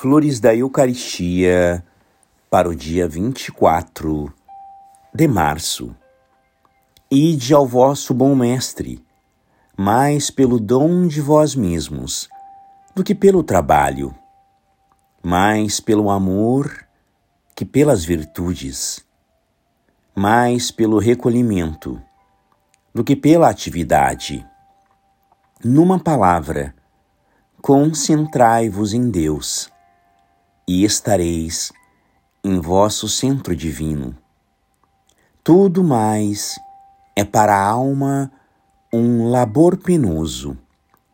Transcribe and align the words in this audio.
Flores 0.00 0.40
da 0.40 0.56
Eucaristia 0.56 1.84
para 2.48 2.66
o 2.70 2.74
dia 2.74 3.06
24 3.06 4.32
de 5.14 5.28
março. 5.28 5.94
Ide 7.10 7.52
ao 7.52 7.66
vosso 7.66 8.14
bom 8.14 8.34
Mestre, 8.34 9.04
mais 9.76 10.30
pelo 10.30 10.58
dom 10.58 11.06
de 11.06 11.20
vós 11.20 11.54
mesmos 11.54 12.30
do 12.94 13.04
que 13.04 13.14
pelo 13.14 13.42
trabalho, 13.42 14.14
mais 15.22 15.80
pelo 15.80 16.08
amor 16.08 16.86
que 17.54 17.66
pelas 17.66 18.02
virtudes, 18.02 19.04
mais 20.16 20.70
pelo 20.70 20.98
recolhimento 20.98 22.00
do 22.94 23.04
que 23.04 23.14
pela 23.14 23.50
atividade. 23.50 24.48
Numa 25.62 25.98
palavra, 25.98 26.74
concentrai-vos 27.60 28.94
em 28.94 29.10
Deus 29.10 29.70
e 30.70 30.84
estareis 30.84 31.72
em 32.44 32.60
vosso 32.60 33.08
centro 33.08 33.56
divino. 33.56 34.16
Tudo 35.42 35.82
mais 35.82 36.60
é 37.16 37.24
para 37.24 37.56
a 37.56 37.68
alma 37.68 38.30
um 38.92 39.30
labor 39.30 39.76
penoso 39.76 40.56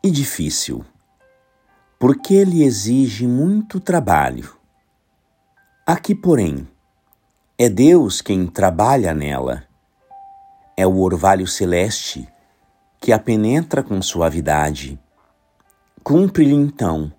e 0.04 0.10
difícil, 0.10 0.84
porque 1.98 2.34
ele 2.34 2.64
exige 2.64 3.26
muito 3.26 3.80
trabalho. 3.80 4.54
Aqui, 5.86 6.14
porém, 6.14 6.68
é 7.56 7.70
Deus 7.70 8.20
quem 8.20 8.46
trabalha 8.46 9.14
nela. 9.14 9.64
É 10.76 10.86
o 10.86 10.98
orvalho 10.98 11.46
celeste 11.46 12.28
que 13.00 13.10
a 13.10 13.18
penetra 13.18 13.82
com 13.82 14.02
suavidade. 14.02 15.00
Cumpre-lhe 16.04 16.52
então 16.52 17.10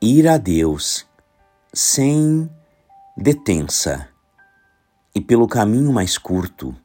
ir 0.00 0.26
a 0.26 0.36
Deus 0.36 1.06
sem 1.74 2.50
detença 3.16 4.06
e 5.14 5.22
pelo 5.22 5.48
caminho 5.48 5.90
mais 5.90 6.18
curto, 6.18 6.76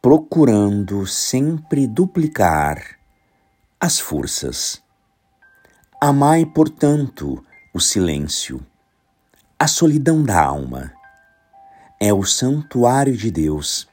procurando 0.00 1.06
sempre 1.06 1.86
duplicar 1.86 2.98
as 3.78 4.00
forças. 4.00 4.82
Amai, 6.00 6.46
portanto, 6.46 7.44
o 7.74 7.80
silêncio, 7.80 8.64
a 9.58 9.66
solidão 9.66 10.22
da 10.22 10.42
alma. 10.42 10.90
É 12.00 12.14
o 12.14 12.24
santuário 12.24 13.14
de 13.14 13.30
Deus, 13.30 13.86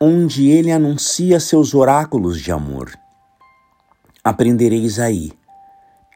onde 0.00 0.48
ele 0.48 0.72
anuncia 0.72 1.38
seus 1.38 1.74
oráculos 1.74 2.40
de 2.40 2.50
amor. 2.50 2.98
Aprendereis 4.24 4.98
aí, 4.98 5.32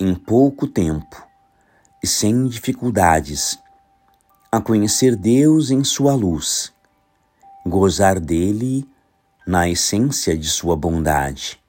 em 0.01 0.15
pouco 0.15 0.67
tempo, 0.67 1.30
e 2.03 2.07
sem 2.07 2.47
dificuldades, 2.47 3.59
a 4.51 4.61
conhecer 4.61 5.15
Deus 5.15 5.71
em 5.71 5.85
Sua 5.85 6.15
luz, 6.15 6.73
gozar 7.65 8.19
dele 8.19 8.89
na 9.47 9.69
essência 9.69 10.37
de 10.37 10.49
Sua 10.49 10.75
bondade 10.75 11.61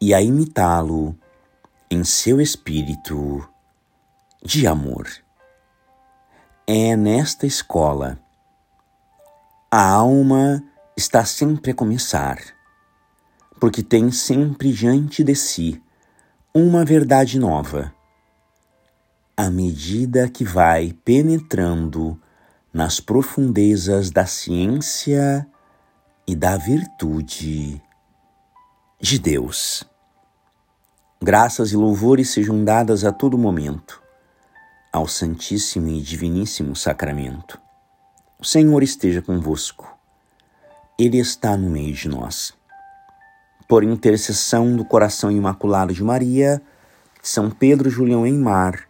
e 0.00 0.14
a 0.14 0.20
imitá-lo 0.20 1.16
em 1.90 2.04
seu 2.04 2.40
espírito 2.40 3.48
de 4.42 4.66
amor. 4.66 5.08
É 6.66 6.94
nesta 6.96 7.46
escola. 7.46 8.18
A 9.70 9.90
alma 9.90 10.62
está 10.96 11.24
sempre 11.24 11.72
a 11.72 11.74
começar, 11.74 12.38
porque 13.58 13.82
tem 13.82 14.10
sempre 14.10 14.72
diante 14.72 15.24
de 15.24 15.34
si 15.34 15.82
uma 16.54 16.84
verdade 16.84 17.38
nova 17.38 17.92
à 19.40 19.48
medida 19.48 20.28
que 20.28 20.44
vai 20.44 20.92
penetrando 21.02 22.20
nas 22.70 23.00
profundezas 23.00 24.10
da 24.10 24.26
ciência 24.26 25.46
e 26.26 26.36
da 26.36 26.58
virtude 26.58 27.80
de 29.00 29.18
Deus. 29.18 29.82
Graças 31.22 31.72
e 31.72 31.76
louvores 31.76 32.28
sejam 32.28 32.62
dadas 32.62 33.02
a 33.02 33.12
todo 33.12 33.38
momento 33.38 34.02
ao 34.92 35.08
Santíssimo 35.08 35.88
e 35.88 36.02
Diviníssimo 36.02 36.76
Sacramento. 36.76 37.58
O 38.38 38.44
Senhor 38.44 38.82
esteja 38.82 39.22
convosco, 39.22 39.98
Ele 40.98 41.18
está 41.18 41.56
no 41.56 41.70
meio 41.70 41.94
de 41.94 42.10
nós. 42.10 42.52
Por 43.66 43.84
intercessão 43.84 44.76
do 44.76 44.84
coração 44.84 45.30
imaculado 45.30 45.94
de 45.94 46.04
Maria, 46.04 46.60
São 47.22 47.50
Pedro 47.50 47.88
Julião 47.88 48.26
em 48.26 48.36
Mar, 48.36 48.89